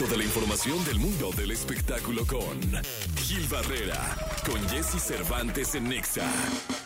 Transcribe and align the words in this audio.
Toda 0.00 0.16
la 0.16 0.24
información 0.24 0.82
del 0.86 0.98
mundo 0.98 1.30
del 1.36 1.50
espectáculo 1.50 2.26
con 2.26 2.58
Gil 3.18 3.46
Barrera, 3.48 4.16
con 4.46 4.66
Jesse 4.70 4.98
Cervantes 4.98 5.74
en 5.74 5.90
Nexa. 5.90 6.26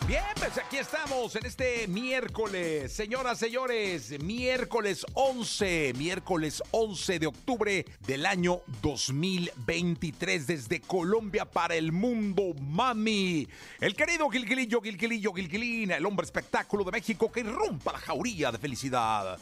Bien, 0.05 0.21
pues 0.35 0.57
aquí 0.57 0.79
estamos 0.79 1.33
en 1.37 1.45
este 1.45 1.87
miércoles, 1.87 2.91
señoras, 2.91 3.39
señores, 3.39 4.21
miércoles 4.21 5.05
11, 5.13 5.93
miércoles 5.95 6.61
11 6.71 7.19
de 7.19 7.27
octubre 7.27 7.85
del 8.05 8.25
año 8.25 8.59
2023 8.81 10.45
desde 10.45 10.81
Colombia 10.81 11.45
para 11.45 11.75
el 11.75 11.93
mundo, 11.93 12.53
mami. 12.59 13.47
El 13.79 13.95
querido 13.95 14.29
Gilgilillo, 14.29 14.81
Gilgilillo, 14.81 15.31
Gilgilín, 15.31 15.91
el 15.91 16.05
hombre 16.05 16.25
espectáculo 16.25 16.83
de 16.83 16.91
México 16.91 17.31
que 17.31 17.39
irrumpa 17.39 17.93
la 17.93 17.99
jauría 17.99 18.51
de 18.51 18.57
felicidad. 18.57 19.39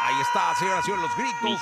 Ahí 0.00 0.14
está, 0.22 0.54
señoras 0.58 0.82
y 0.82 0.86
señores, 0.86 1.10
los 1.10 1.16
gritos 1.18 1.60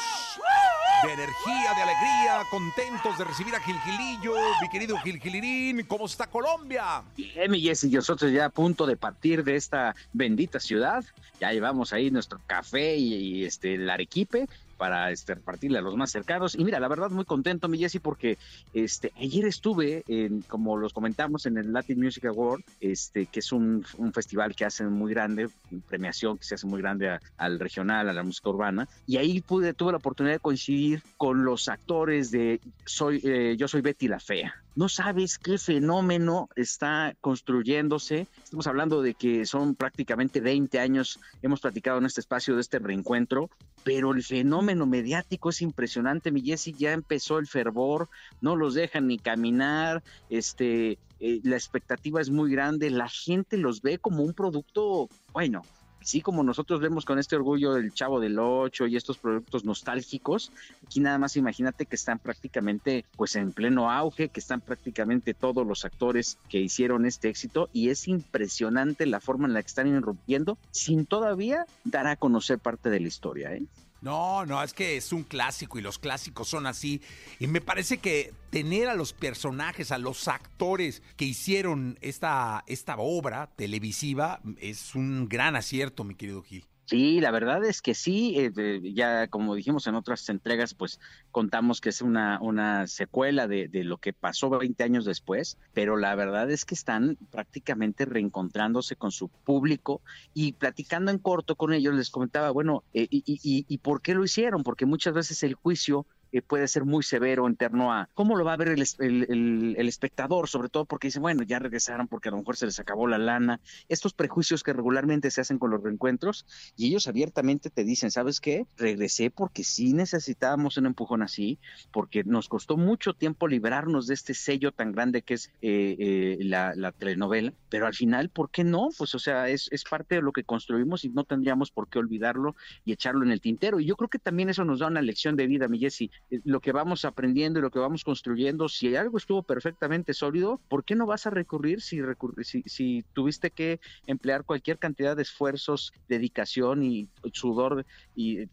de 1.07 1.13
energía, 1.13 1.75
de 1.77 1.83
alegría, 1.83 2.43
contentos 2.51 3.19
de 3.19 3.25
recibir 3.25 3.55
a 3.55 3.61
Gilgilillo, 3.61 4.35
mi 4.63 4.69
querido 4.71 4.97
Gilgilirín. 4.99 5.85
¿Cómo 5.87 6.07
está 6.07 6.27
Colombia? 6.27 7.03
Bien, 7.17 7.51
mi 7.51 7.61
Jessy, 7.61 7.91
nosotros 7.91 8.33
ya 8.33 8.47
a 8.47 8.51
punto 8.51 8.87
de 8.87 8.97
partir 8.97 9.45
de 9.45 9.57
esta 9.57 9.95
bendita 10.13 10.61
ciudad. 10.61 11.05
Ya 11.41 11.53
llevamos 11.53 11.93
ahí 11.93 12.11
nuestro 12.11 12.41
café 12.47 12.97
y, 12.97 13.15
y 13.15 13.45
este, 13.45 13.75
el 13.75 13.91
arequipe 13.91 14.47
para 14.85 15.11
este, 15.11 15.35
repartirle 15.35 15.79
a 15.79 15.81
los 15.81 15.97
más 15.97 16.11
cercanos. 16.11 16.55
Y 16.55 16.63
mira, 16.63 16.79
la 16.79 16.89
verdad, 16.89 17.09
muy 17.09 17.25
contento, 17.25 17.69
mi 17.69 17.79
Jessy, 17.79 18.01
porque 18.01 18.37
este, 18.75 19.15
ayer 19.17 19.47
estuve, 19.47 20.05
en, 20.09 20.43
como 20.43 20.77
los 20.77 20.93
comentamos, 20.93 21.47
en 21.47 21.57
el 21.57 21.73
Latin 21.73 21.99
Music 21.99 22.27
Award, 22.27 22.61
este, 22.83 23.25
que 23.25 23.41
es 23.41 23.51
un, 23.51 23.83
un 23.97 24.13
festival 24.13 24.55
que 24.55 24.67
hacen 24.67 24.93
muy 24.93 25.15
grande, 25.15 25.49
premiación 25.89 26.37
que 26.37 26.45
se 26.45 26.57
hace 26.57 26.67
muy 26.67 26.83
grande 26.83 27.09
a, 27.09 27.21
al 27.39 27.59
regional, 27.59 28.11
a 28.11 28.13
la 28.13 28.23
música 28.23 28.51
urbana. 28.51 28.87
Y 29.07 29.17
ahí 29.17 29.41
pude, 29.41 29.73
tuve 29.73 29.93
la 29.93 29.97
oportunidad 29.97 30.35
de 30.35 30.41
coincidir 30.41 31.03
con 31.17 31.47
los 31.47 31.71
actores 31.71 32.31
de 32.31 32.61
soy, 32.85 33.23
eh, 33.25 33.57
Yo 33.57 33.69
Soy 33.69 33.81
Betty 33.81 34.09
la 34.09 34.21
Fea. 34.21 34.55
No 34.77 34.89
sabes 34.89 35.39
qué 35.39 35.57
fenómeno 35.57 36.49
está 36.57 37.15
construyéndose. 37.21 38.27
Estamos 38.43 38.67
hablando 38.67 39.03
de 39.03 39.15
que 39.15 39.47
son 39.47 39.77
prácticamente 39.77 40.41
20 40.41 40.81
años, 40.81 41.21
hemos 41.43 41.61
platicado 41.61 41.99
en 41.99 42.07
este 42.07 42.21
espacio 42.21 42.57
de 42.57 42.61
este 42.61 42.81
reencuentro, 42.81 43.51
pero 43.85 44.13
el 44.13 44.25
fenómeno 44.25 44.74
mediático 44.75 45.51
es 45.51 45.63
impresionante. 45.63 46.31
Mi 46.31 46.43
Jessy 46.43 46.73
ya 46.73 46.93
empezó 46.93 47.39
el 47.39 47.47
fervor, 47.47 48.09
no 48.41 48.57
los 48.57 48.75
dejan 48.75 49.07
ni 49.07 49.19
caminar, 49.19 50.03
este, 50.31 50.99
eh, 51.21 51.41
la 51.43 51.57
expectativa 51.57 52.21
es 52.21 52.31
muy 52.31 52.51
grande, 52.51 52.91
la 52.91 53.09
gente 53.09 53.57
los 53.57 53.81
ve 53.83 53.99
como 53.99 54.23
un 54.23 54.35
producto, 54.35 55.09
bueno, 55.33 55.63
así 56.05 56.21
como 56.21 56.43
nosotros 56.43 56.81
vemos 56.81 57.07
con 57.07 57.19
este 57.19 57.35
orgullo 57.35 57.73
del 57.73 57.95
Chavo 57.95 58.21
del 58.21 58.39
Ocho 58.39 58.87
y 58.87 58.95
estos 58.95 59.17
productos 59.17 59.65
nostálgicos, 59.65 60.53
aquí 60.87 61.01
nada 61.01 61.19
más 61.19 61.37
imagínate 61.37 61.87
que 61.87 61.97
están 61.97 62.19
prácticamente 62.19 63.07
pues 63.17 63.37
en 63.37 63.53
pleno 63.53 63.91
auge, 63.91 64.29
que 64.29 64.41
están 64.41 64.61
prácticamente 64.61 65.33
todos 65.33 65.67
los 65.67 65.87
actores 65.87 66.39
que 66.51 66.61
hicieron 66.61 67.07
este 67.07 67.31
éxito 67.31 67.71
y 67.73 67.89
es 67.89 68.07
impresionante 68.07 69.07
la 69.07 69.21
forma 69.21 69.47
en 69.49 69.55
la 69.55 69.63
que 69.63 69.69
están 69.69 69.89
irrumpiendo 69.89 70.59
sin 70.71 71.07
todavía 71.07 71.65
dar 71.85 72.07
a 72.07 72.17
conocer 72.17 72.59
parte 72.59 72.91
de 72.91 73.01
la 73.01 73.09
historia, 73.09 73.55
¿eh? 73.55 73.65
No, 74.05 74.45
no, 74.45 74.63
es 74.63 74.75
que 74.75 74.99
es 74.99 75.15
un 75.15 75.23
clásico 75.23 75.79
y 75.79 75.83
los 75.83 75.99
clásicos 75.99 76.47
son 76.47 76.67
así. 76.67 77.01
Y 77.39 77.47
me 77.47 77.63
parece 77.63 77.97
que 77.97 78.35
tener 78.51 78.87
a 78.89 78.95
los 78.95 79.15
personajes, 79.15 79.93
a 79.93 79.97
los 79.97 80.29
actores 80.29 81.03
que 81.17 81.25
hicieron 81.25 81.99
esta, 82.03 82.65
esta 82.67 82.97
obra 82.99 83.49
televisiva 83.57 84.43
es 84.61 84.95
un 84.95 85.27
gran 85.27 85.57
acierto, 85.57 86.05
mi 86.05 86.17
querido 86.17 86.43
Gil. 86.43 86.67
Sí, 86.87 87.19
la 87.23 87.31
verdad 87.31 87.65
es 87.65 87.81
que 87.81 87.95
sí, 87.95 88.35
eh, 88.39 88.81
ya 88.95 89.27
como 89.29 89.55
dijimos 89.55 89.87
en 89.87 89.95
otras 89.95 90.29
entregas, 90.29 90.75
pues 90.75 90.99
contamos 91.31 91.81
que 91.81 91.89
es 91.89 92.03
una, 92.03 92.39
una 92.43 92.87
secuela 92.87 93.49
de, 93.49 93.69
de 93.69 93.85
lo 93.85 93.97
que 93.97 94.13
pasó 94.13 94.51
20 94.51 94.85
años 94.85 95.07
después, 95.07 95.59
pero 95.73 95.97
la 95.97 96.15
verdad 96.15 96.51
es 96.51 96.67
que 96.67 96.75
están 96.75 97.17
prácticamente 97.31 98.05
reencontrándose 98.05 98.97
con 98.97 99.13
su 99.13 99.31
público 99.45 100.03
y 100.35 100.53
platicando 100.53 101.11
en 101.11 101.19
corto 101.19 101.57
con 101.57 101.73
ellos 101.73 101.95
les 101.95 102.11
comentaba, 102.11 102.51
bueno, 102.51 102.85
eh, 102.93 103.07
y, 103.09 103.23
y- 103.27 103.41
y- 103.43 103.65
¿y 103.67 103.79
por 103.79 104.03
qué 104.03 104.13
lo 104.15 104.23
hicieron? 104.23 104.63
Porque 104.63 104.85
muchas 104.85 105.15
veces 105.15 105.43
el 105.43 105.55
juicio 105.55 106.07
eh, 106.37 106.43
puede 106.43 106.69
ser 106.69 106.85
muy 106.85 107.03
severo 107.03 107.47
en 107.47 107.57
torno 107.57 107.93
a 107.93 108.09
cómo 108.15 108.37
lo 108.37 108.45
va 108.45 108.55
a 108.55 108.57
ver 108.57 108.69
el, 108.69 108.85
el- 109.01 109.77
el- 109.79 109.89
espectador, 109.89 110.49
sobre 110.49 110.69
todo 110.69 110.87
porque 110.87 111.09
dicen, 111.09 111.23
bueno, 111.23 111.43
ya 111.43 111.59
regresaron 111.59 112.09
porque 112.09 112.29
a 112.29 112.33
lo 112.33 112.39
mejor 112.39 112.57
se 112.57 112.67
les 112.67 112.79
acabó 112.81 113.07
la 113.07 113.19
lana, 113.19 113.61
estos 113.89 114.15
prejuicios 114.15 114.63
que 114.63 114.73
regularmente 114.73 115.31
se 115.31 115.41
hacen 115.41 115.59
con 115.59 115.71
los 115.71 115.83
reencuentros 115.83 116.47
y 116.77 116.89
ellos 116.89 117.07
abiertamente 117.07 117.71
te 117.71 117.85
dicen, 117.85 118.11
¿sabes 118.11 118.41
qué? 118.41 118.67
Regresé 118.77 119.31
porque 119.31 119.65
sí 119.65 119.93
necesitábamos 119.95 120.77
un 120.77 120.87
empujón 120.87 121.23
así, 121.23 121.59
porque 121.93 122.25
nos 122.25 122.49
costó 122.49 122.77
mucho 122.77 123.15
tiempo 123.15 123.49
librarnos 123.49 124.07
de 124.07 124.15
este 124.15 124.35
sello 124.35 124.73
tan 124.73 124.93
grande 124.93 125.23
que 125.23 125.35
es 125.35 125.49
eh, 125.61 125.97
eh, 125.99 126.39
la, 126.41 126.75
la 126.77 126.93
telenovela, 126.93 127.53
pero 127.69 127.87
al 127.87 127.95
final, 127.95 128.31
¿por 128.31 128.51
qué 128.51 128.65
no? 128.65 128.89
Pues 128.97 129.15
o 129.15 129.19
sea, 129.19 129.49
es, 129.49 129.69
es 129.71 129.85
parte 129.85 130.17
de 130.17 130.23
lo 130.23 130.33
que 130.33 130.45
construimos 130.45 131.05
y 131.05 131.11
no 131.11 131.25
tendríamos 131.25 131.71
por 131.71 131.89
qué 131.89 131.99
olvidarlo 131.99 132.55
y 132.85 132.93
echarlo 132.93 133.25
en 133.25 133.31
el 133.33 133.41
tintero. 133.41 133.81
Y 133.81 133.87
yo 133.87 133.97
creo 133.97 134.09
que 134.09 134.19
también 134.19 134.49
eso 134.49 134.65
nos 134.65 134.79
da 134.81 134.87
una 134.89 135.03
lección 135.03 135.37
de 135.37 135.47
vida, 135.47 135.69
mi 135.69 135.79
Jessy. 135.79 136.11
Eh, 136.31 136.41
Lo 136.45 136.61
que 136.61 136.73
vamos 136.73 137.05
aprendiendo 137.05 137.59
y 137.59 137.63
lo 137.63 137.71
que 137.71 137.79
vamos 137.79 138.05
construyendo, 138.05 138.69
si 138.69 138.95
algo 138.97 139.19
estuvo 139.19 139.43
perfectamente 139.43 140.15
sólido, 140.15 140.61
¿por 140.69 140.85
qué 140.85 140.95
no 140.95 141.07
vas 141.07 141.27
a 141.27 141.31
recurrir 141.31 141.81
si, 141.81 142.01
si, 142.43 142.63
si 142.67 143.05
tuviste 143.13 143.51
que 143.51 143.81
emplear 144.07 144.45
cualquier 144.45 144.79
cantidad 144.79 145.17
de 145.17 145.23
esfuerzos, 145.23 145.93
dedicación 146.09 146.83
y 146.83 147.09
sudor 147.33 147.85
y, 148.15 148.47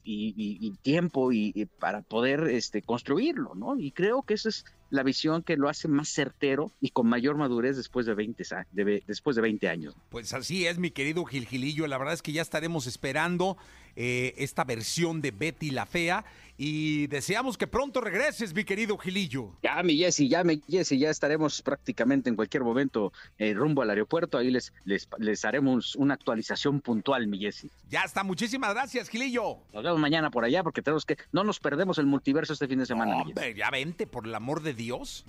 tiempo 0.82 1.32
y, 1.32 1.66
para 1.80 2.02
poder 2.02 2.44
este, 2.50 2.82
construirlo, 2.82 3.54
¿no? 3.56 3.78
Y 3.78 3.92
creo 3.92 4.24
que 4.24 4.34
esa 4.34 4.50
es 4.50 4.66
la 4.92 5.02
visión 5.04 5.42
que 5.42 5.58
lo 5.58 5.68
hace 5.70 5.88
más 5.88 6.10
certero 6.10 6.72
y 6.80 6.90
con 6.92 7.08
mayor 7.08 7.36
madurez 7.38 7.76
después 7.78 8.06
de 8.06 8.14
20, 8.14 8.44
sa- 8.44 8.68
de 8.72 8.84
ve- 8.84 9.04
después 9.08 9.36
de 9.36 9.42
20 9.42 9.68
años. 9.68 9.96
Pues 10.10 10.32
así 10.34 10.68
es, 10.68 10.78
mi 10.78 10.92
querido 10.92 11.26
Gil 11.26 11.48
Gilillo. 11.48 11.88
La 11.88 11.98
verdad 11.98 12.14
es 12.14 12.22
que 12.22 12.32
ya 12.32 12.44
estaremos 12.44 12.86
esperando 12.86 13.58
eh, 13.96 14.36
esta 14.38 14.64
versión 14.64 15.22
de 15.22 15.32
Betty 15.32 15.72
la 15.72 15.86
Fea 15.86 16.24
y 16.58 17.08
deseamos 17.08 17.58
que 17.58 17.66
pronto 17.66 18.02
regreses, 18.02 18.54
mi 18.54 18.64
querido 18.64 18.98
Gilillo. 18.98 19.54
Ya, 19.64 19.82
mi 19.82 19.98
Jessy, 19.98 20.30
ya, 20.30 20.44
mi 20.44 20.62
Jessy, 20.70 21.00
ya 21.00 21.10
estaremos 21.10 21.62
prácticamente 21.64 22.30
en 22.30 22.36
cualquier 22.36 22.64
momento 22.64 23.12
eh, 23.40 23.54
rumbo 23.54 23.82
al 23.82 23.90
aeropuerto. 23.90 24.38
Ahí 24.38 24.52
les, 24.52 24.72
les, 24.86 25.10
les 25.18 25.44
haremos 25.44 25.96
una 25.96 26.14
actualización 26.14 26.80
puntual, 26.82 27.26
mi 27.28 27.40
Jessy. 27.40 27.70
Ya 27.90 28.04
está, 28.04 28.24
muchísimas 28.24 28.74
gracias, 28.76 29.10
Gilillo. 29.10 29.58
Nos 29.74 29.84
vemos 29.84 30.00
mañana 30.00 30.30
por 30.30 30.46
allá 30.46 30.62
porque 30.64 30.82
tenemos 30.84 31.06
que, 31.06 31.18
no 31.32 31.44
nos 31.44 31.60
perdemos 31.60 31.98
el 31.98 32.06
multiverso 32.06 32.54
este 32.54 32.68
fin 32.68 32.80
de 32.80 32.86
semana. 32.86 33.18
Hombre, 33.18 33.56
ya 33.56 33.72
vente, 33.72 34.06
por 34.06 34.28
el 34.28 34.36
amor 34.36 34.62
de 34.62 34.74
Dios. 34.74 34.81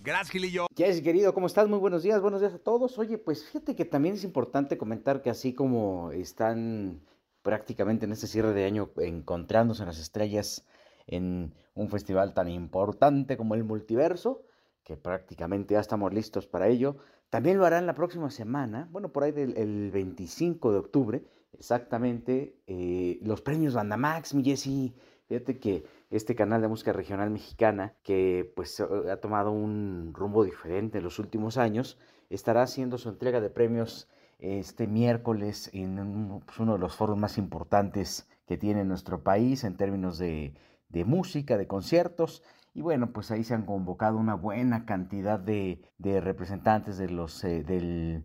Gracias, 0.02 0.30
Gilillo. 0.30 0.66
Jess, 0.74 1.02
querido, 1.02 1.34
¿cómo 1.34 1.46
estás? 1.46 1.68
Muy 1.68 1.78
buenos 1.78 2.02
días, 2.02 2.22
buenos 2.22 2.40
días 2.40 2.54
a 2.54 2.58
todos. 2.58 2.98
Oye, 2.98 3.18
pues 3.18 3.44
fíjate 3.44 3.76
que 3.76 3.84
también 3.84 4.14
es 4.14 4.24
importante 4.24 4.78
comentar 4.78 5.20
que 5.20 5.28
así 5.28 5.52
como 5.52 6.10
están 6.10 7.02
prácticamente 7.42 8.06
en 8.06 8.12
este 8.12 8.26
cierre 8.26 8.54
de 8.54 8.64
año 8.64 8.90
encontrándose 8.96 9.84
las 9.84 9.98
estrellas 9.98 10.66
en 11.06 11.54
un 11.74 11.88
festival 11.90 12.32
tan 12.32 12.48
importante 12.48 13.36
como 13.36 13.54
el 13.54 13.64
multiverso, 13.64 14.42
que 14.84 14.96
prácticamente 14.96 15.74
ya 15.74 15.80
estamos 15.80 16.14
listos 16.14 16.46
para 16.46 16.68
ello, 16.68 16.96
también 17.28 17.58
lo 17.58 17.66
harán 17.66 17.86
la 17.86 17.94
próxima 17.94 18.30
semana, 18.30 18.88
bueno, 18.90 19.12
por 19.12 19.24
ahí 19.24 19.32
del 19.32 19.56
el 19.58 19.90
25 19.90 20.72
de 20.72 20.78
octubre, 20.78 21.24
exactamente, 21.52 22.56
eh, 22.66 23.18
los 23.22 23.42
premios 23.42 23.74
Bandamax, 23.74 24.34
mi 24.34 24.44
Jessy. 24.44 24.94
Fíjate 25.32 25.58
que 25.58 25.86
este 26.10 26.34
canal 26.34 26.60
de 26.60 26.68
música 26.68 26.92
regional 26.92 27.30
mexicana, 27.30 27.94
que 28.02 28.52
pues 28.54 28.78
ha 28.80 29.16
tomado 29.16 29.50
un 29.50 30.12
rumbo 30.12 30.44
diferente 30.44 30.98
en 30.98 31.04
los 31.04 31.18
últimos 31.18 31.56
años, 31.56 31.98
estará 32.28 32.60
haciendo 32.60 32.98
su 32.98 33.08
entrega 33.08 33.40
de 33.40 33.48
premios 33.48 34.10
este 34.40 34.86
miércoles 34.86 35.70
en 35.72 35.98
un- 35.98 36.40
pues, 36.44 36.58
uno 36.60 36.74
de 36.74 36.80
los 36.80 36.94
foros 36.94 37.16
más 37.16 37.38
importantes 37.38 38.28
que 38.46 38.58
tiene 38.58 38.84
nuestro 38.84 39.22
país 39.22 39.64
en 39.64 39.78
términos 39.78 40.18
de, 40.18 40.52
de 40.90 41.04
música, 41.06 41.56
de 41.56 41.66
conciertos. 41.66 42.42
Y 42.74 42.82
bueno, 42.82 43.12
pues 43.14 43.30
ahí 43.30 43.42
se 43.42 43.54
han 43.54 43.64
convocado 43.64 44.18
una 44.18 44.34
buena 44.34 44.84
cantidad 44.84 45.40
de, 45.40 45.80
representantes 46.20 46.98
de 46.98 47.08
los, 47.08 47.42
eh, 47.44 47.62
del, 47.64 48.24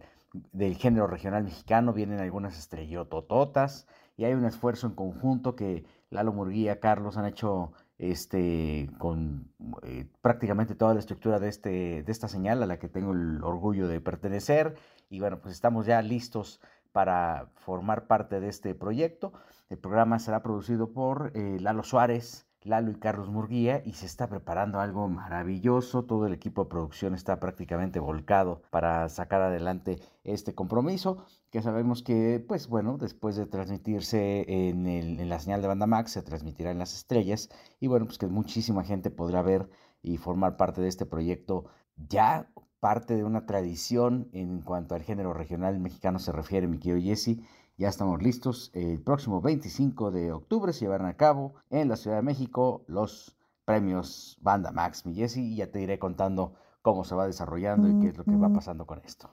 del 0.51 0.75
género 0.75 1.07
regional 1.07 1.45
mexicano. 1.45 1.93
Vienen 1.93 2.19
algunas 2.19 2.57
estrellotototas 2.59 3.87
y 4.17 4.25
hay 4.25 4.33
un 4.33 4.45
esfuerzo 4.45 4.87
en 4.87 4.93
conjunto 4.95 5.55
que 5.55 5.85
Lalo 6.09 6.33
Murguía, 6.33 6.79
Carlos 6.79 7.17
han 7.17 7.25
hecho 7.25 7.73
este, 7.97 8.89
con 8.97 9.51
eh, 9.83 10.07
prácticamente 10.21 10.75
toda 10.75 10.93
la 10.93 10.99
estructura 10.99 11.39
de, 11.39 11.49
este, 11.49 12.03
de 12.03 12.11
esta 12.11 12.27
señal 12.27 12.63
a 12.63 12.65
la 12.65 12.79
que 12.79 12.87
tengo 12.87 13.11
el 13.11 13.43
orgullo 13.43 13.87
de 13.87 13.99
pertenecer. 14.01 14.75
Y 15.09 15.19
bueno, 15.19 15.39
pues 15.39 15.53
estamos 15.53 15.85
ya 15.85 16.01
listos 16.01 16.61
para 16.91 17.49
formar 17.55 18.07
parte 18.07 18.39
de 18.39 18.49
este 18.49 18.73
proyecto. 18.75 19.33
El 19.69 19.77
programa 19.77 20.19
será 20.19 20.41
producido 20.41 20.93
por 20.93 21.31
eh, 21.35 21.57
Lalo 21.59 21.83
Suárez, 21.83 22.46
Lalo 22.67 22.91
y 22.91 22.95
Carlos 22.95 23.29
Murguía 23.29 23.81
y 23.85 23.93
se 23.93 24.05
está 24.05 24.27
preparando 24.27 24.79
algo 24.79 25.07
maravilloso. 25.07 26.03
Todo 26.03 26.27
el 26.27 26.33
equipo 26.33 26.63
de 26.63 26.69
producción 26.69 27.15
está 27.15 27.39
prácticamente 27.39 27.99
volcado 27.99 28.61
para 28.69 29.07
sacar 29.09 29.41
adelante 29.41 29.99
este 30.23 30.53
compromiso 30.53 31.25
que 31.49 31.61
sabemos 31.61 32.03
que, 32.03 32.43
pues 32.45 32.67
bueno, 32.67 32.97
después 32.97 33.35
de 33.35 33.45
transmitirse 33.45 34.45
en, 34.69 34.85
en 34.85 35.29
la 35.29 35.39
señal 35.39 35.61
de 35.61 35.67
banda 35.69 35.87
Max, 35.87 36.11
se 36.11 36.21
transmitirá 36.21 36.71
en 36.71 36.79
las 36.79 36.93
estrellas 36.93 37.49
y 37.79 37.87
bueno, 37.87 38.05
pues 38.05 38.17
que 38.17 38.27
muchísima 38.27 38.83
gente 38.83 39.09
podrá 39.09 39.41
ver 39.41 39.69
y 40.01 40.17
formar 40.17 40.57
parte 40.57 40.81
de 40.81 40.89
este 40.89 41.05
proyecto 41.05 41.65
ya 41.95 42.49
parte 42.79 43.15
de 43.15 43.23
una 43.23 43.45
tradición 43.45 44.29
en 44.33 44.61
cuanto 44.61 44.95
al 44.95 45.01
género 45.01 45.33
regional 45.33 45.79
mexicano 45.79 46.19
se 46.19 46.31
refiere, 46.31 46.67
mi 46.67 46.77
querido 46.77 47.01
Jesse. 47.01 47.39
Ya 47.79 47.89
estamos 47.89 48.23
listos. 48.23 48.71
El 48.73 48.99
próximo 48.99 49.39
25 49.39 50.09
de 50.09 50.31
octubre 50.31 50.73
se 50.73 50.79
llevarán 50.79 51.05
a 51.05 51.15
cabo 51.15 51.53
en 51.69 51.87
la 51.89 51.95
Ciudad 51.95 52.17
de 52.17 52.23
México 52.23 52.83
los 52.87 53.37
premios 53.65 54.39
Banda 54.41 54.71
Max, 54.71 55.05
mi 55.05 55.13
Jesse, 55.13 55.37
y 55.37 55.57
ya 55.57 55.69
te 55.71 55.79
iré 55.79 55.99
contando 55.99 56.55
cómo 56.81 57.03
se 57.03 57.13
va 57.13 57.27
desarrollando 57.27 57.87
y 57.87 57.99
qué 57.99 58.07
es 58.07 58.17
lo 58.17 58.23
que 58.23 58.35
va 58.35 58.49
pasando 58.49 58.87
con 58.87 58.99
esto. 59.05 59.29